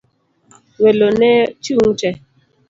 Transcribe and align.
Welo 0.81 1.07
no 1.19 1.31
chung' 1.63 1.93
te. 1.99 2.09